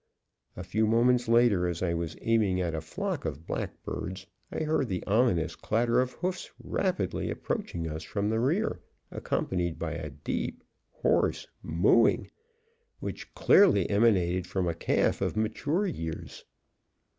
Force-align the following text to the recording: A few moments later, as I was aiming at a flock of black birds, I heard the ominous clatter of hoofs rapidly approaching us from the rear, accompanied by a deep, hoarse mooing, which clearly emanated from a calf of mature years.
A 0.57 0.63
few 0.63 0.87
moments 0.87 1.27
later, 1.27 1.67
as 1.67 1.83
I 1.83 1.93
was 1.93 2.17
aiming 2.21 2.59
at 2.59 2.73
a 2.73 2.81
flock 2.81 3.23
of 3.23 3.45
black 3.45 3.83
birds, 3.83 4.25
I 4.51 4.63
heard 4.63 4.87
the 4.89 5.03
ominous 5.05 5.55
clatter 5.55 6.01
of 6.01 6.13
hoofs 6.13 6.49
rapidly 6.59 7.29
approaching 7.29 7.87
us 7.87 8.01
from 8.01 8.31
the 8.31 8.39
rear, 8.39 8.79
accompanied 9.11 9.77
by 9.77 9.91
a 9.91 10.09
deep, 10.09 10.63
hoarse 10.89 11.45
mooing, 11.61 12.31
which 12.99 13.31
clearly 13.35 13.87
emanated 13.91 14.47
from 14.47 14.67
a 14.67 14.73
calf 14.73 15.21
of 15.21 15.37
mature 15.37 15.85
years. 15.85 16.45